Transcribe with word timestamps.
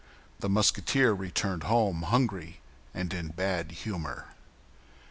The 0.39 0.49
Musketeer 0.49 1.13
returned 1.13 1.61
home 1.65 2.01
hungry 2.01 2.59
and 2.91 3.13
in 3.13 3.27
bad 3.27 3.69
humor. 3.69 4.29